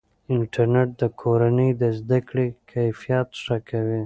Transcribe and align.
انټرنیټ 0.35 0.89
د 1.01 1.03
کورنۍ 1.21 1.69
د 1.81 1.83
زده 1.99 2.19
کړې 2.27 2.47
کیفیت 2.71 3.27
ښه 3.43 3.57
کوي. 3.69 3.99